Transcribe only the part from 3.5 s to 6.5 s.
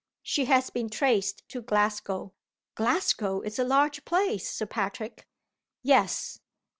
a large place, Sir Patrick." "Yes.